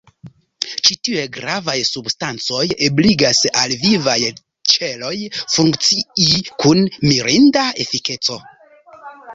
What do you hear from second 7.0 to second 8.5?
mirinda efikeco.